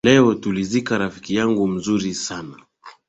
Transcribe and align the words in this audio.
Leo 0.03 0.33
tulizika 0.35 0.97
rafiki 0.97 1.35
yangu 1.35 1.67
mzuri 1.67 2.13
san 2.13 2.53